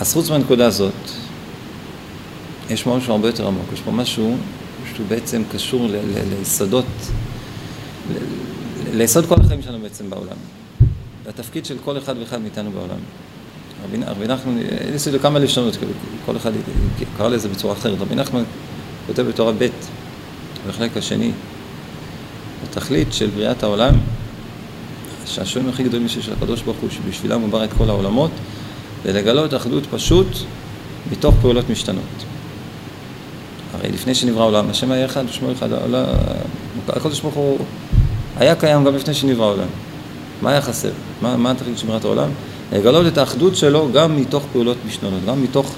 אז 0.00 0.12
חוץ 0.12 0.30
מהנקודה 0.30 0.66
הזאת, 0.66 0.92
יש 2.70 2.82
פה 2.82 2.96
משהו 2.96 3.12
הרבה 3.12 3.28
יותר 3.28 3.46
עמוק, 3.46 3.66
יש 3.72 3.80
פה 3.80 3.90
משהו 3.90 4.36
שהוא 4.94 5.06
בעצם 5.08 5.42
קשור 5.52 5.88
ליסודות, 6.30 6.86
ליסוד 8.92 9.26
כל 9.26 9.34
החיים 9.40 9.62
שלנו 9.62 9.78
בעצם 9.78 10.10
בעולם. 10.10 10.36
לתפקיד 11.28 11.66
של 11.66 11.76
כל 11.84 11.98
אחד 11.98 12.14
ואחד 12.18 12.40
מאיתנו 12.40 12.70
בעולם. 12.70 12.98
רבי 13.84 14.26
נחמן, 14.26 14.58
יש 14.94 15.08
לזה 15.08 15.18
כמה 15.18 15.38
לשונות, 15.38 15.76
כל 16.26 16.36
אחד 16.36 16.52
קרא 17.18 17.28
לזה 17.28 17.48
בצורה 17.48 17.72
אחרת. 17.74 18.00
רבי 18.00 18.14
נחמן 18.14 18.42
כותב 19.06 19.22
בתורה 19.22 19.52
ב', 19.58 19.68
בחלק 20.68 20.96
השני, 20.96 21.30
התכלית 22.64 23.12
של 23.12 23.26
בריאת 23.26 23.62
העולם, 23.62 23.94
שהשם 25.26 25.68
הכי 25.68 25.82
גדולים 25.82 26.08
שיש 26.08 26.28
לקדוש 26.28 26.62
ברוך 26.62 26.76
הוא, 26.80 26.90
שבשבילם 26.90 27.40
הוא 27.40 27.48
ברא 27.48 27.64
את 27.64 27.72
כל 27.78 27.88
העולמות, 27.88 28.30
זה 29.04 29.12
לגלות 29.12 29.54
אחדות 29.54 29.86
פשוט 29.90 30.26
מתוך 31.12 31.34
פעולות 31.40 31.70
משתנות. 31.70 32.24
הרי 33.74 33.92
לפני 33.92 34.14
שנברא 34.14 34.42
העולם, 34.42 34.70
השם 34.70 34.92
היה 34.92 35.06
אחד 35.06 35.24
ושמו 35.28 35.52
אחד, 35.52 35.68
הקדוש 36.88 37.20
ברוך 37.20 37.34
הוא 37.34 37.58
היה 38.36 38.54
קיים 38.54 38.84
גם 38.84 38.94
לפני 38.94 39.14
שנברא 39.14 39.44
העולם. 39.44 39.68
מה 40.42 40.50
היה 40.50 40.62
חסר? 40.62 40.90
מה, 41.22 41.36
מה 41.36 41.50
התכלית 41.50 41.78
של 41.78 41.86
בריאת 41.86 42.04
העולם? 42.04 42.28
לגלות 42.72 43.06
את 43.06 43.18
האחדות 43.18 43.56
שלו 43.56 43.88
גם 43.92 44.16
מתוך 44.16 44.44
פעולות 44.52 44.76
משתנות, 44.86 45.24
גם 45.26 45.42
מתוך 45.42 45.74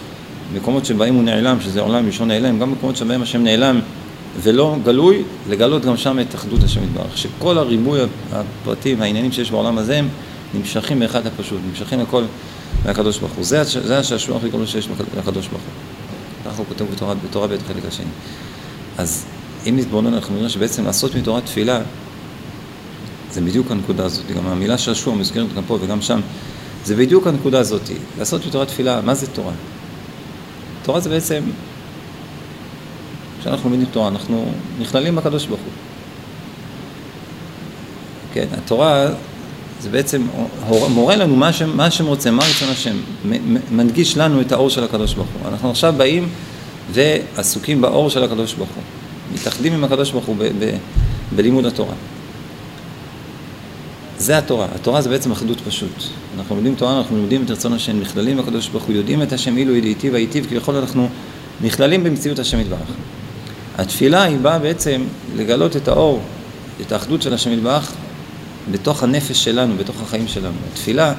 מקומות 0.54 0.85
שבהם 0.85 1.14
הוא 1.14 1.23
נעלם, 1.23 1.61
שזה 1.61 1.80
עולם 1.80 2.07
ראשון 2.07 2.28
נעלם, 2.28 2.59
גם 2.59 2.73
מקומות 2.73 2.97
שבהם 2.97 3.23
השם 3.23 3.42
נעלם 3.42 3.80
ולא 4.42 4.76
גלוי, 4.85 5.23
לגלות 5.49 5.85
גם 5.85 5.97
שם 5.97 6.21
את 6.21 6.35
אחדות 6.35 6.62
השם 6.62 6.85
יתברך. 6.85 7.18
שכל 7.18 7.59
הריבוי 7.59 8.00
הפרטים, 8.33 9.02
העניינים 9.02 9.33
שיש 9.33 9.50
בעולם 9.50 9.78
הזה, 9.78 9.99
הם 9.99 10.09
נמשכים 10.54 10.99
מאחד 10.99 11.26
הפשוט, 11.26 11.59
נמשכים 11.68 12.00
לכל 12.00 12.23
מהקדוש 12.85 13.18
ברוך 13.18 13.33
הוא. 13.33 13.45
זה, 13.45 13.64
זה 13.64 13.99
השעשוע 13.99 14.37
הכי 14.37 14.49
גדול 14.49 14.66
שיש 14.66 14.88
לקדוש 15.16 15.47
ברוך 15.47 15.62
הוא. 15.62 16.50
ככה 16.52 16.59
הוא 16.59 16.66
כותב 16.68 16.85
בתורה, 16.95 17.14
בתורה 17.14 17.47
ב' 17.47 17.57
חלק 17.68 17.85
השני. 17.88 18.07
אז 18.99 19.25
אם 19.66 19.76
נתבונן 19.76 20.14
אנחנו 20.14 20.37
נראה 20.37 20.49
שבעצם 20.49 20.85
לעשות 20.85 21.14
מתורה 21.14 21.40
תפילה 21.40 21.80
זה 23.30 23.40
בדיוק 23.40 23.71
הנקודה 23.71 24.04
הזאת, 24.04 24.25
גם 24.37 24.47
המילה 24.47 24.78
שעשוע 24.78 25.14
מוזכרת 25.14 25.54
גם 25.54 25.62
פה 25.66 25.78
וגם 25.80 26.02
שם, 26.02 26.21
זה 26.88 26.97
בדיוק 26.97 27.26
הנקודה 27.26 27.59
הזאת. 27.59 27.83
לעשות 28.18 28.47
מתורה 28.47 28.66
תפילה, 28.66 29.00
מה 29.00 29.14
זה 29.14 29.26
תורה? 29.26 29.52
תורה 30.83 31.00
זה 31.00 31.11
בעצם, 31.11 31.42
כשאנחנו 33.40 33.68
מבינים 33.68 33.87
תורה, 33.92 34.09
אנחנו 34.09 34.52
נכללים 34.80 35.16
בקדוש 35.16 35.47
ברוך 35.47 35.61
הוא. 35.61 35.73
כן, 38.33 38.47
התורה 38.52 39.07
זה 39.80 39.90
בעצם 39.90 40.26
מורה 40.90 41.16
לנו 41.16 41.37
מה 41.37 41.49
השם, 41.49 41.76
מה 41.76 41.87
השם 41.87 42.07
רוצה, 42.07 42.30
מה 42.30 42.45
רצון 42.45 42.68
השם, 42.68 42.97
מנגיש 43.71 44.16
לנו 44.16 44.40
את 44.40 44.52
האור 44.52 44.71
של 44.71 44.85
הקדוש 44.85 45.14
ברוך 45.14 45.28
הוא. 45.40 45.49
אנחנו 45.49 45.71
עכשיו 45.71 45.95
באים 45.97 46.28
ועסוקים 46.92 47.80
באור 47.80 48.11
של 48.11 48.23
הקדוש 48.25 48.54
ברוך 48.54 48.71
הוא, 48.75 48.83
מתאחדים 49.35 49.73
עם 49.73 49.85
הקדוש 49.85 50.11
ברוך 50.11 50.25
הוא 50.25 50.37
ב- 50.38 50.64
ב- 50.64 50.76
בלימוד 51.37 51.66
התורה. 51.66 51.95
זה 54.28 54.38
התורה, 54.38 54.66
התורה 54.75 55.00
זה 55.00 55.08
בעצם 55.08 55.32
אחדות 55.32 55.61
פשוט. 55.61 56.02
אנחנו 56.38 56.54
לומדים 56.54 56.75
תורה, 56.75 56.99
אנחנו 56.99 57.16
לומדים 57.16 57.44
את 57.44 57.50
רצון 57.50 57.73
השם, 57.73 58.00
נכללים 58.00 58.37
בקדוש 58.37 58.68
ברוך 58.68 58.85
הוא, 58.85 58.94
יודעים 58.94 59.23
את 59.23 59.32
השם 59.32 59.56
אילו 59.56 59.76
ידיעתי 59.76 60.11
והיטיב, 60.11 60.47
כביכול 60.47 60.76
אנחנו 60.76 61.08
נכללים 61.61 62.04
במציאות 62.04 62.38
השם 62.38 62.61
יתברך. 62.61 62.78
התפילה 63.78 64.23
היא 64.23 64.38
באה 64.38 64.58
בעצם 64.58 65.02
לגלות 65.37 65.76
את 65.76 65.88
האור, 65.88 66.20
את 66.80 66.92
האחדות 66.92 67.23
של 67.23 67.35
השם 67.35 67.52
יתברך 67.52 67.92
בתוך 68.70 69.02
הנפש 69.02 69.44
שלנו, 69.44 69.76
בתוך 69.76 70.02
החיים 70.02 70.28
שלנו. 70.28 70.56
התפילה 70.73 71.14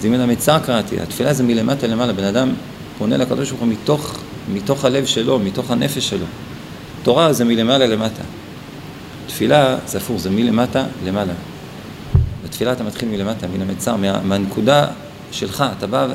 זה 0.00 0.08
מן 0.08 0.20
המצר 0.20 0.58
קראתי, 0.58 1.00
התפילה 1.00 1.34
זה 1.34 1.42
מלמטה 1.42 1.86
למעלה, 1.86 2.12
בן 2.12 2.24
אדם 2.24 2.52
פונה 2.98 3.16
לקדוש 3.16 3.50
ברוך 3.50 3.60
הוא 3.60 3.68
מתוך, 3.68 4.18
מתוך 4.52 4.84
הלב 4.84 5.06
שלו, 5.06 5.38
מתוך 5.38 5.70
הנפש 5.70 6.08
שלו. 6.08 6.26
תורה 7.02 7.32
זה 7.32 7.44
מלמעלה 7.44 7.86
למטה. 7.86 8.22
תפילה 9.26 9.76
זה 9.86 9.98
הפוך, 9.98 10.20
זה 10.20 10.30
מלמטה 10.30 10.84
למעלה. 11.04 11.32
בתפילה 12.54 12.72
אתה 12.72 12.84
מתחיל 12.84 13.08
מלמטה, 13.08 13.46
מן 13.46 13.62
המצר, 13.62 13.96
מה, 13.96 14.22
מהנקודה 14.22 14.86
שלך, 15.32 15.64
אתה 15.78 15.86
בא 15.86 16.06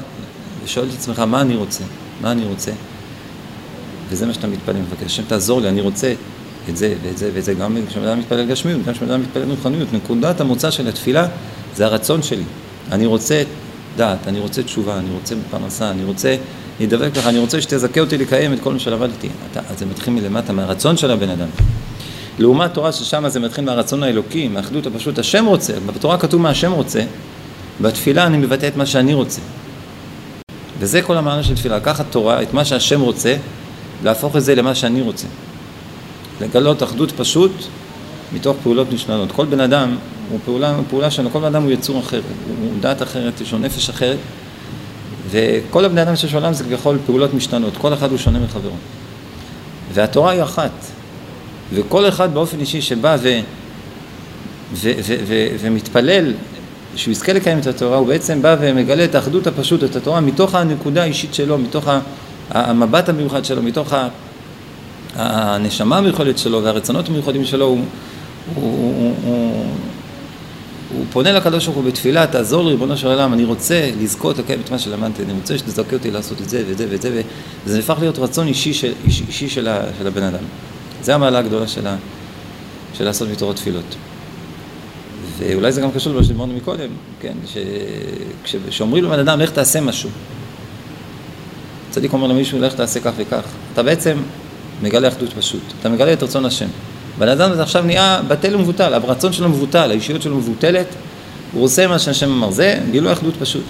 ושואל 0.63 0.87
את 0.89 0.93
עצמך 0.93 1.19
מה 1.19 1.41
אני 1.41 1.55
רוצה, 1.55 1.83
מה 2.21 2.31
אני 2.31 2.45
רוצה, 2.45 2.71
וזה 4.09 4.25
מה 4.25 4.33
שאתה 4.33 4.47
מתפלל 4.47 4.75
מבקש. 4.75 5.05
השם 5.05 5.23
תעזור 5.27 5.61
לי, 5.61 5.69
אני 5.69 5.81
רוצה 5.81 6.13
את 6.69 6.77
זה 6.77 6.95
ואת 7.03 7.17
זה 7.17 7.31
ואת 7.33 7.43
זה, 7.43 7.53
גם 7.53 7.77
כשבן 7.89 8.07
אדם 8.07 8.19
מתפלל 8.19 8.45
גשמיות, 8.45 8.85
גם 8.85 8.93
כשבן 8.93 9.11
אדם 9.11 9.21
מתפלל 9.21 9.49
רוחניות. 9.49 9.93
נקודת 9.93 10.41
המוצא 10.41 10.71
של 10.71 10.87
התפילה 10.87 11.27
זה 11.75 11.85
הרצון 11.85 12.23
שלי. 12.23 12.43
אני 12.91 13.05
רוצה 13.05 13.43
דעת, 13.97 14.27
אני 14.27 14.39
רוצה 14.39 14.63
תשובה, 14.63 14.99
אני 14.99 15.09
רוצה 15.13 15.35
פרנסה, 15.51 15.91
אני 15.91 16.03
רוצה 16.03 16.35
להידבק 16.79 17.17
לך, 17.17 17.27
אני 17.27 17.39
רוצה 17.39 17.61
שתזכה 17.61 17.99
אותי 17.99 18.17
לקיים 18.17 18.53
את 18.53 18.59
כל 18.59 18.73
מה 18.73 18.79
שלמדתי. 18.79 19.29
אז 19.55 19.79
זה 19.79 19.85
מתחיל 19.85 20.13
מלמטה, 20.13 20.53
מהרצון 20.53 20.97
של 20.97 21.11
הבן 21.11 21.29
אדם. 21.29 21.47
לעומת 22.39 22.73
תורה 22.73 22.91
ששם 22.91 23.29
זה 23.29 23.39
מתחיל 23.39 23.65
מהרצון 23.65 24.03
האלוקי, 24.03 24.47
מהאחדות 24.47 24.85
הפשוט, 24.85 25.19
השם 25.19 25.45
רוצה, 25.45 25.73
בתורה 25.85 26.17
כתוב 26.17 26.41
מה 26.41 26.49
השם 26.49 26.71
רוצה, 26.71 27.01
בתפילה 27.81 28.27
אני 28.27 28.37
מבטא 28.37 28.67
את 28.67 28.77
מה 28.77 28.85
שאני 28.85 29.13
רוצה. 29.13 29.41
וזה 30.79 31.01
כל 31.01 31.17
המענה 31.17 31.43
של 31.43 31.55
תפילה, 31.55 31.77
לקחת 31.77 32.05
תורה, 32.09 32.41
את 32.41 32.53
מה 32.53 32.65
שהשם 32.65 33.01
רוצה, 33.01 33.35
להפוך 34.03 34.35
את 34.35 34.43
זה 34.43 34.55
למה 34.55 34.75
שאני 34.75 35.01
רוצה. 35.01 35.27
לגלות 36.41 36.83
אחדות 36.83 37.11
פשוט 37.11 37.51
מתוך 38.33 38.57
פעולות 38.63 38.93
נשננות. 38.93 39.31
כל 39.31 39.45
בן 39.45 39.59
אדם 39.59 39.97
הוא 40.29 40.39
פעולה, 40.45 40.75
פעולה 40.89 41.11
שלנו, 41.11 41.29
כל 41.31 41.39
בן 41.39 41.45
אדם 41.45 41.63
הוא 41.63 41.71
יצור 41.71 41.99
אחר, 41.99 42.21
הוא 42.61 42.71
דת 42.79 43.01
אחרת, 43.01 43.41
יש 43.41 43.51
לו 43.51 43.59
נפש 43.59 43.89
אחרת, 43.89 44.17
וכל 45.29 45.85
הבני 45.85 46.01
אדם 46.01 46.15
שיש 46.15 46.33
בעולם 46.33 46.53
זה 46.53 46.63
כביכול 46.63 46.97
פעולות 47.05 47.33
משתנות, 47.33 47.73
כל 47.77 47.93
אחד 47.93 48.09
הוא 48.09 48.17
שונה 48.17 48.39
מחברו. 48.39 48.75
והתורה 49.93 50.31
היא 50.31 50.43
אחת, 50.43 50.71
וכל 51.73 52.07
אחד 52.07 52.33
באופן 52.33 52.59
אישי 52.59 52.81
שבא 52.81 53.17
ו, 53.21 53.39
ו, 54.73 54.91
ו, 55.03 55.15
ו, 55.27 55.47
ומתפלל 55.59 56.33
שהוא 56.95 57.11
יזכה 57.11 57.33
לקיים 57.33 57.59
את 57.59 57.67
התורה, 57.67 57.97
הוא 57.97 58.07
בעצם 58.07 58.41
בא 58.41 58.55
ומגלה 58.59 59.05
את 59.05 59.15
האחדות 59.15 59.47
הפשוט, 59.47 59.83
את 59.83 59.95
התורה, 59.95 60.21
מתוך 60.21 60.55
הנקודה 60.55 61.03
האישית 61.03 61.33
שלו, 61.33 61.57
מתוך 61.57 61.87
המבט 62.49 63.09
המיוחד 63.09 63.45
שלו, 63.45 63.63
מתוך 63.63 63.93
הנשמה 65.15 65.97
המיוחדת 65.97 66.37
שלו 66.37 66.63
והרצונות 66.63 67.09
המיוחדים 67.09 67.45
שלו, 67.45 67.65
הוא, 67.65 67.83
הוא, 68.55 68.93
הוא, 68.95 69.15
הוא, 69.23 69.65
הוא 70.93 71.05
פונה 71.11 71.31
לקדוש 71.31 71.65
ברוך 71.65 71.77
הוא 71.77 71.85
בתפילה, 71.85 72.27
תעזור 72.27 72.63
לי 72.63 72.71
ריבונו 72.71 72.97
של 72.97 73.07
עולם, 73.07 73.33
אני 73.33 73.43
רוצה 73.43 73.89
לזכות 74.01 74.37
לקיים 74.37 74.59
את 74.65 74.71
מה 74.71 74.79
שלמדתי, 74.79 75.23
אני 75.23 75.33
רוצה 75.33 75.57
שתזכה 75.57 75.95
אותי 75.95 76.11
לעשות 76.11 76.41
את 76.41 76.49
זה 76.49 76.63
ואת 76.69 76.77
זה 76.77 76.87
ואת 76.91 77.01
זה, 77.01 77.21
וזה 77.65 77.75
נהפך 77.77 77.95
להיות 77.99 78.19
רצון 78.19 78.47
אישי 78.47 78.73
של, 78.73 78.93
אישי, 79.05 79.49
של, 79.49 79.67
של 79.99 80.07
הבן 80.07 80.23
אדם. 80.23 80.43
זה 81.03 81.15
המעלה 81.15 81.39
הגדולה 81.39 81.67
של, 81.67 81.87
ה, 81.87 81.95
של 82.93 83.03
לעשות 83.03 83.29
מתורות 83.29 83.55
תפילות. 83.55 83.95
ואולי 85.37 85.71
זה 85.71 85.81
גם 85.81 85.91
קשור 85.91 86.13
למה 86.13 86.23
שדיברנו 86.23 86.53
מקודם, 86.53 86.89
כן, 87.19 87.33
כשאומרים 88.69 89.03
לבן 89.03 89.19
אדם, 89.19 89.39
לך 89.39 89.49
תעשה 89.49 89.81
משהו. 89.81 90.09
צדיק 91.89 92.13
אומר 92.13 92.27
למישהו, 92.27 92.59
לך 92.59 92.73
תעשה 92.73 92.99
כך 92.99 93.11
וכך. 93.17 93.43
אתה 93.73 93.83
בעצם 93.83 94.17
מגלה 94.81 95.07
אחדות 95.07 95.33
פשוט, 95.33 95.61
אתה 95.79 95.89
מגלה 95.89 96.13
את 96.13 96.23
רצון 96.23 96.45
השם. 96.45 96.67
בן 97.17 97.29
אדם 97.29 97.51
הזה 97.51 97.63
עכשיו 97.63 97.83
נהיה 97.83 98.21
בטל 98.27 98.55
ומבוטל, 98.55 98.93
הרצון 98.93 99.33
שלו 99.33 99.49
מבוטל, 99.49 99.91
האישיות 99.91 100.21
שלו 100.21 100.37
מבוטלת, 100.37 100.87
הוא 101.53 101.63
עושה 101.63 101.87
מה 101.87 101.99
שהשם 101.99 102.31
אמר, 102.31 102.51
זה 102.51 102.79
גילוי 102.91 103.13
אחדות 103.13 103.33
פשוט. 103.39 103.63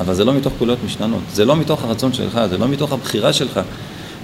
אבל 0.00 0.14
זה 0.14 0.24
לא 0.24 0.34
מתוך 0.34 0.52
פעולות 0.58 0.78
משננות, 0.84 1.22
זה 1.32 1.44
לא 1.44 1.56
מתוך 1.56 1.84
הרצון 1.84 2.12
שלך, 2.12 2.40
זה 2.50 2.58
לא 2.58 2.68
מתוך 2.68 2.92
הבחירה 2.92 3.32
שלך, 3.32 3.60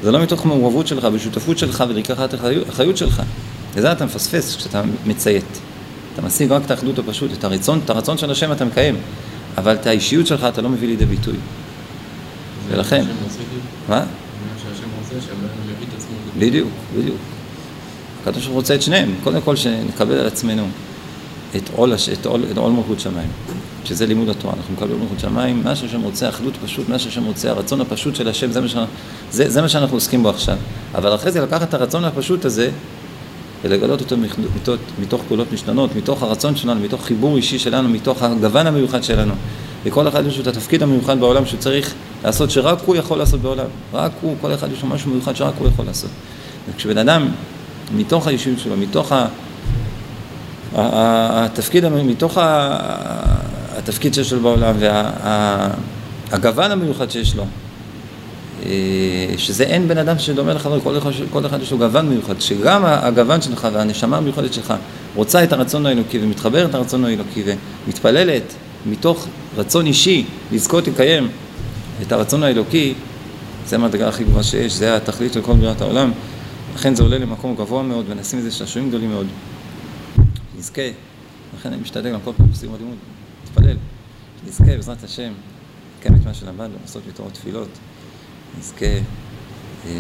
זה 0.05 0.13
לא 0.13 0.23
מתוך 0.23 0.47
מעורבות 0.47 0.87
שלך 0.87 1.09
ושותפות 1.13 1.59
שלך 1.59 1.85
ולקחת 1.89 2.35
אחריות 2.69 2.97
שלך. 2.97 3.23
וזה 3.75 3.93
אתה 3.93 4.05
מפספס 4.05 4.57
כשאתה 4.57 4.83
מציית. 5.07 5.61
אתה 6.15 6.23
משיג 6.23 6.53
רק 6.53 6.63
את 6.67 6.71
האחדות 6.71 6.99
הפשוט, 6.99 7.33
את 7.33 7.45
הרצון, 7.45 7.81
את 7.85 7.91
הרצון 7.91 8.19
של 8.19 8.31
השם 8.31 8.53
אתה 8.53 8.65
מקיים, 8.65 8.97
אבל 9.59 9.75
את 9.75 9.87
האישיות 9.87 10.27
שלך 10.27 10.45
אתה 10.45 10.63
לא 10.63 10.69
מביא 10.69 10.89
לידי 10.89 11.07
ביטוי. 11.07 11.35
ולכן... 12.69 13.05
מה? 13.89 14.05
בדיוק, 16.39 16.69
בדיוק. 16.99 17.17
הקדוש 18.23 18.43
ברוך 18.43 18.49
הוא 18.49 18.57
רוצה 18.57 18.75
את 18.75 18.83
שניהם, 18.83 19.15
קודם 19.25 19.41
כל 19.41 19.57
שנקבל 19.57 20.15
על 20.15 20.27
עצמנו 20.27 20.67
את 21.57 21.71
עול, 21.77 21.93
את 22.13 22.27
עול, 22.27 22.45
את 22.53 22.59
עול 22.59 22.73
מלכות 22.73 23.01
שמיים, 23.01 23.29
שזה 23.85 24.07
לימוד 24.07 24.29
התורה, 24.29 24.55
אנחנו 24.57 24.75
מקבלים 24.75 25.01
מלכות 25.01 25.21
שמיים, 25.21 25.63
מה 25.65 25.77
שהשם 25.77 26.03
רוצה, 26.03 26.29
אחדות 26.29 26.55
פשוט, 26.65 26.89
מה 26.89 26.99
שהשם 26.99 27.25
רוצה, 27.25 27.51
הרצון 27.51 27.81
הפשוט 27.81 28.15
של 28.17 28.29
השם, 28.29 28.53
זה 28.53 28.61
מה, 28.61 28.69
ש... 28.69 28.77
זה, 29.31 29.51
זה 29.51 29.63
מה 29.63 29.69
שאנחנו 29.69 29.97
עוסקים 29.97 30.23
בו 30.23 30.29
עכשיו. 30.29 30.57
אבל 30.95 31.15
אחרי 31.15 31.33
זה 31.33 31.41
לקחת 31.41 31.69
את 31.69 31.75
הרצון 31.75 32.05
הפשוט 32.05 32.45
הזה 32.45 32.71
ולגלות 33.65 34.01
אותו 34.01 34.17
מתוך, 34.17 34.75
מתוך 35.01 35.23
פעולות 35.29 35.53
משתנות, 35.53 35.97
מתוך 35.97 36.23
הרצון 36.23 36.57
שלנו, 36.57 36.81
מתוך 36.81 37.05
חיבור 37.05 37.37
אישי 37.37 37.59
שלנו, 37.59 37.89
מתוך 37.89 38.23
הגוון 38.23 38.67
המיוחד 38.67 39.05
שלנו. 39.05 39.35
לכל 39.87 40.09
אחד 40.09 40.27
יש 40.27 40.41
את 40.41 40.47
התפקיד 40.47 40.83
המיוחד 40.83 41.21
בעולם 41.21 41.47
שהוא 41.47 41.61
צריך 41.61 41.95
לעשות, 42.25 42.51
שרק 42.51 42.79
הוא 42.87 42.97
יכול 42.97 43.19
לעשות 43.19 43.41
בעולם. 43.41 43.67
רק 43.93 44.13
הוא, 44.21 44.37
כל 44.41 44.55
אחד 44.55 44.73
יש 44.73 44.83
לו 44.83 44.89
משהו 44.89 45.11
מיוחד 45.11 45.37
שרק 45.37 45.55
הוא 45.59 45.69
יכול 45.69 45.85
לעשות. 45.85 46.11
וכשבן 46.69 46.99
אדם, 46.99 47.29
מתוך 47.97 48.27
האישיות 48.27 48.59
שלו, 48.59 48.77
מתוך. 48.77 49.13
התפקיד, 50.75 51.89
מתוך 51.89 52.39
התפקיד 53.77 54.15
שיש 54.15 54.33
לו 54.33 54.41
בעולם 54.41 54.75
והגוון 56.31 56.71
המיוחד 56.71 57.11
שיש 57.11 57.37
לו, 57.37 57.45
אה, 58.67 58.71
שזה 59.37 59.65
אין 59.65 59.89
בן 59.89 59.99
אדם 59.99 60.19
שדומה 60.19 60.55
לך, 60.55 60.69
כל 61.31 61.47
אחד, 61.47 61.63
יש 61.63 61.73
לו 61.73 61.79
גוון 61.79 62.09
מיוחד, 62.09 62.41
שגם 62.41 62.83
הגוון 62.85 63.43
שלך 63.43 63.69
והנשמה 63.73 64.17
המיוחדת 64.17 64.53
שלך 64.53 64.75
רוצה 65.15 65.45
את 65.45 65.53
הרצון 65.53 65.87
האלוקי 65.87 66.19
ומתחברת 66.23 66.75
לרצון 66.75 67.05
האלוקי 67.05 67.43
ומתפללת 67.87 68.55
מתוך 68.87 69.27
רצון 69.57 69.87
אישי 69.87 70.25
לזכות 70.53 70.89
לקיים 70.89 71.29
את 72.03 72.13
הרצון 72.13 72.43
האלוקי, 72.43 72.95
זה 73.67 73.77
המדרגה 73.77 74.09
הכי 74.09 74.25
גבוהה 74.25 74.43
שיש, 74.43 74.73
זה 74.73 74.97
התכלית 74.97 75.33
של 75.33 75.41
כל 75.41 75.53
בריאת 75.53 75.81
העולם. 75.81 76.13
לכן 76.75 76.95
זה 76.95 77.03
עולה 77.03 77.19
למקום 77.19 77.55
גבוה 77.55 77.83
מאוד, 77.83 78.05
ונשים 78.09 78.39
לזה 78.39 78.51
שעשועים 78.51 78.89
גדולים 78.89 79.11
מאוד. 79.11 79.27
נזכה, 80.65 80.83
לכן 81.59 81.73
אני 81.73 81.83
משתדל 81.83 82.13
גם 82.13 82.21
כל 82.25 82.31
פעם 82.37 82.47
בסיום 82.47 82.75
הלימוד, 82.75 82.97
נתפלל, 83.45 83.77
נזכה 84.47 84.65
בעזרת 84.65 85.05
השם, 85.05 85.33
לקיים 85.99 86.15
את 86.15 86.27
מה 86.27 86.35
שלמדנו, 86.35 86.75
לעשות 86.83 87.03
יותר 87.07 87.29
תפילות, 87.33 87.69
נזכה 88.59 88.87
אה, 89.87 89.91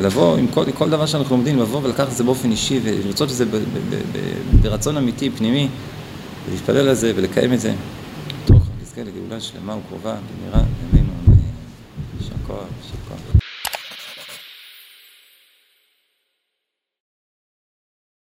לבוא 0.00 0.36
עם 0.36 0.48
כל, 0.48 0.64
כל 0.72 0.90
דבר 0.90 1.06
שאנחנו 1.06 1.36
לומדים, 1.36 1.58
לבוא 1.58 1.80
ולקחת 1.82 2.08
את 2.08 2.16
זה 2.16 2.24
באופן 2.24 2.50
אישי 2.50 2.80
ולרצות 2.82 3.30
את 3.30 3.34
זה 3.34 3.44
ברצון 4.62 4.96
אמיתי, 4.96 5.30
פנימי, 5.30 5.68
ולהתפלל 6.48 6.88
על 6.88 6.94
זה 6.94 7.12
ולקיים 7.16 7.52
את 7.52 7.60
זה. 7.60 7.74
תוך 8.44 8.62
נזכה 8.82 9.00
לגאולה 9.02 9.40
שלמה 9.40 9.76
וקרובה 9.76 10.14
במהרה 10.14 10.64
כוח, 12.46 12.66
יישר 12.82 12.96
כוח. 12.96 13.03